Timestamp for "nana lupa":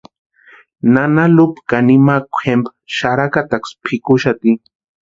0.93-1.59